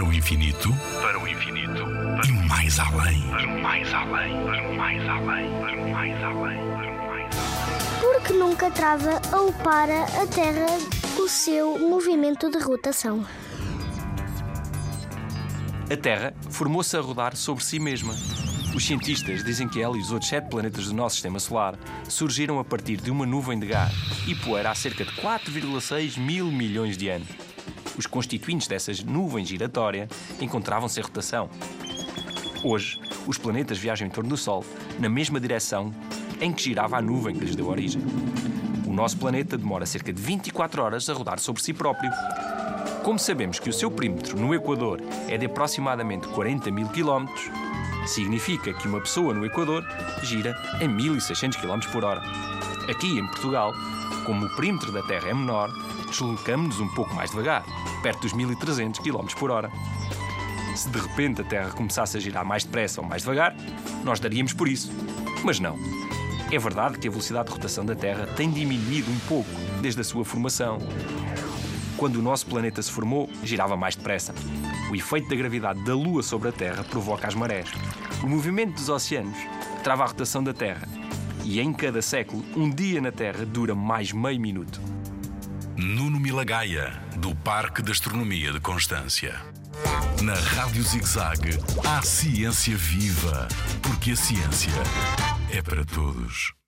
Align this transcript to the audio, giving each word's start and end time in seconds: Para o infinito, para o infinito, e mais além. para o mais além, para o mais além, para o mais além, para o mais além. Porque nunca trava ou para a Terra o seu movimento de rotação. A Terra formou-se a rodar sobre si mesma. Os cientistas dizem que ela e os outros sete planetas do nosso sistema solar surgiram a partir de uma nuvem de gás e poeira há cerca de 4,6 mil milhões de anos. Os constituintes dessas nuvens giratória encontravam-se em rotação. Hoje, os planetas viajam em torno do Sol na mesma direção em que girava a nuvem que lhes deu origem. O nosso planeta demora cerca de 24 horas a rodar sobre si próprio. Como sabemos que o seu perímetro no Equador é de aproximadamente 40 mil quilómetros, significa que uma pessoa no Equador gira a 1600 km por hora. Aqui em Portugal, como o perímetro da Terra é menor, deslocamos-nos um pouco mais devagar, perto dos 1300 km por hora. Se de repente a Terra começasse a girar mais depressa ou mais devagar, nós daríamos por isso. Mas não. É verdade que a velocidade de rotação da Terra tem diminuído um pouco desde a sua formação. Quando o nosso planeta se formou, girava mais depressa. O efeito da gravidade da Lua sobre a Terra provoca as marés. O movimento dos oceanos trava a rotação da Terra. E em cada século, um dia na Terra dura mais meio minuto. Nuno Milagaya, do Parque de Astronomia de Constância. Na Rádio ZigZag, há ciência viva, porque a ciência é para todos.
Para 0.00 0.08
o 0.08 0.14
infinito, 0.14 0.74
para 1.02 1.20
o 1.20 1.28
infinito, 1.28 1.82
e 2.26 2.32
mais 2.48 2.78
além. 2.78 3.20
para 3.28 3.46
o 3.46 3.62
mais 3.62 3.92
além, 3.92 4.44
para 4.44 4.70
o 4.70 4.74
mais 4.74 5.08
além, 5.10 5.60
para 5.60 5.76
o 5.76 5.90
mais 5.90 6.22
além, 6.22 6.56
para 6.56 6.90
o 6.90 7.06
mais 7.06 7.36
além. 7.36 8.00
Porque 8.00 8.32
nunca 8.32 8.70
trava 8.70 9.20
ou 9.36 9.52
para 9.52 10.04
a 10.04 10.26
Terra 10.26 10.68
o 11.18 11.28
seu 11.28 11.78
movimento 11.78 12.50
de 12.50 12.58
rotação. 12.60 13.26
A 15.90 15.96
Terra 15.98 16.32
formou-se 16.48 16.96
a 16.96 17.00
rodar 17.02 17.36
sobre 17.36 17.62
si 17.62 17.78
mesma. 17.78 18.14
Os 18.74 18.86
cientistas 18.86 19.44
dizem 19.44 19.68
que 19.68 19.82
ela 19.82 19.98
e 19.98 20.00
os 20.00 20.10
outros 20.10 20.30
sete 20.30 20.48
planetas 20.48 20.86
do 20.86 20.94
nosso 20.94 21.16
sistema 21.16 21.38
solar 21.38 21.78
surgiram 22.08 22.58
a 22.58 22.64
partir 22.64 22.96
de 22.96 23.10
uma 23.10 23.26
nuvem 23.26 23.60
de 23.60 23.66
gás 23.66 23.92
e 24.26 24.34
poeira 24.34 24.70
há 24.70 24.74
cerca 24.74 25.04
de 25.04 25.12
4,6 25.12 26.18
mil 26.18 26.46
milhões 26.46 26.96
de 26.96 27.10
anos. 27.10 27.28
Os 27.96 28.06
constituintes 28.06 28.66
dessas 28.66 29.02
nuvens 29.02 29.48
giratória 29.48 30.08
encontravam-se 30.40 31.00
em 31.00 31.02
rotação. 31.02 31.50
Hoje, 32.62 33.00
os 33.26 33.38
planetas 33.38 33.78
viajam 33.78 34.06
em 34.06 34.10
torno 34.10 34.30
do 34.30 34.36
Sol 34.36 34.64
na 34.98 35.08
mesma 35.08 35.40
direção 35.40 35.94
em 36.40 36.52
que 36.52 36.62
girava 36.62 36.96
a 36.96 37.02
nuvem 37.02 37.34
que 37.34 37.44
lhes 37.44 37.56
deu 37.56 37.68
origem. 37.68 38.02
O 38.86 38.92
nosso 38.92 39.16
planeta 39.18 39.56
demora 39.56 39.86
cerca 39.86 40.12
de 40.12 40.20
24 40.20 40.82
horas 40.82 41.08
a 41.08 41.12
rodar 41.12 41.38
sobre 41.38 41.62
si 41.62 41.72
próprio. 41.72 42.10
Como 43.04 43.18
sabemos 43.18 43.58
que 43.58 43.70
o 43.70 43.72
seu 43.72 43.90
perímetro 43.90 44.38
no 44.38 44.54
Equador 44.54 45.00
é 45.28 45.38
de 45.38 45.46
aproximadamente 45.46 46.28
40 46.28 46.70
mil 46.70 46.88
quilómetros, 46.88 47.50
significa 48.06 48.74
que 48.74 48.88
uma 48.88 49.00
pessoa 49.00 49.32
no 49.32 49.44
Equador 49.44 49.84
gira 50.22 50.54
a 50.80 50.86
1600 50.86 51.58
km 51.58 51.80
por 51.92 52.04
hora. 52.04 52.20
Aqui 52.88 53.18
em 53.18 53.26
Portugal, 53.26 53.72
como 54.24 54.46
o 54.46 54.56
perímetro 54.56 54.92
da 54.92 55.02
Terra 55.02 55.28
é 55.28 55.34
menor, 55.34 55.70
deslocamos-nos 56.06 56.80
um 56.80 56.88
pouco 56.88 57.14
mais 57.14 57.30
devagar, 57.30 57.64
perto 58.02 58.22
dos 58.22 58.32
1300 58.32 59.00
km 59.00 59.26
por 59.38 59.50
hora. 59.50 59.70
Se 60.74 60.88
de 60.88 60.98
repente 60.98 61.40
a 61.40 61.44
Terra 61.44 61.70
começasse 61.70 62.16
a 62.16 62.20
girar 62.20 62.44
mais 62.44 62.64
depressa 62.64 63.00
ou 63.00 63.06
mais 63.06 63.22
devagar, 63.22 63.54
nós 64.04 64.20
daríamos 64.20 64.52
por 64.52 64.68
isso. 64.68 64.90
Mas 65.44 65.58
não. 65.58 65.78
É 66.52 66.58
verdade 66.58 66.98
que 66.98 67.06
a 67.06 67.10
velocidade 67.10 67.48
de 67.48 67.54
rotação 67.54 67.84
da 67.84 67.94
Terra 67.94 68.26
tem 68.26 68.50
diminuído 68.50 69.10
um 69.10 69.18
pouco 69.20 69.50
desde 69.80 70.00
a 70.00 70.04
sua 70.04 70.24
formação. 70.24 70.78
Quando 71.96 72.16
o 72.16 72.22
nosso 72.22 72.46
planeta 72.46 72.82
se 72.82 72.90
formou, 72.90 73.28
girava 73.44 73.76
mais 73.76 73.94
depressa. 73.94 74.34
O 74.90 74.96
efeito 74.96 75.28
da 75.28 75.36
gravidade 75.36 75.84
da 75.84 75.94
Lua 75.94 76.22
sobre 76.22 76.48
a 76.48 76.52
Terra 76.52 76.82
provoca 76.82 77.28
as 77.28 77.34
marés. 77.34 77.70
O 78.22 78.26
movimento 78.26 78.74
dos 78.74 78.88
oceanos 78.88 79.36
trava 79.84 80.04
a 80.04 80.06
rotação 80.06 80.42
da 80.42 80.52
Terra. 80.52 80.88
E 81.50 81.58
em 81.58 81.72
cada 81.72 82.00
século, 82.00 82.44
um 82.56 82.70
dia 82.70 83.00
na 83.00 83.10
Terra 83.10 83.44
dura 83.44 83.74
mais 83.74 84.12
meio 84.12 84.40
minuto. 84.40 84.80
Nuno 85.76 86.20
Milagaya, 86.20 86.92
do 87.16 87.34
Parque 87.34 87.82
de 87.82 87.90
Astronomia 87.90 88.52
de 88.52 88.60
Constância. 88.60 89.34
Na 90.22 90.34
Rádio 90.34 90.80
ZigZag, 90.84 91.58
há 91.84 92.02
ciência 92.02 92.76
viva, 92.76 93.48
porque 93.82 94.12
a 94.12 94.16
ciência 94.16 94.70
é 95.52 95.60
para 95.60 95.84
todos. 95.84 96.59